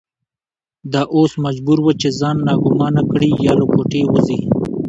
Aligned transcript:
دا 0.91 1.01
اوس 1.15 1.31
مجبوره 1.45 1.81
وه 1.83 1.93
چې 2.01 2.09
ځان 2.19 2.37
ناګومانه 2.47 3.01
کړي 3.11 3.29
یا 3.45 3.53
له 3.59 3.65
کوټې 3.73 4.01
ووځي. 4.05 4.41